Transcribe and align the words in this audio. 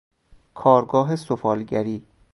کارگاه 0.53 1.15
سفالگری 1.15 2.03